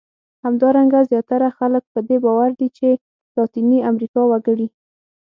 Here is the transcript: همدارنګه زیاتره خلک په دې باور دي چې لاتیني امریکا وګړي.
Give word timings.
همدارنګه 0.45 0.99
زیاتره 1.11 1.49
خلک 1.57 1.83
په 1.93 1.99
دې 2.07 2.17
باور 2.25 2.49
دي 2.59 2.67
چې 2.77 2.87
لاتیني 3.37 3.79
امریکا 3.89 4.21
وګړي. 4.31 4.67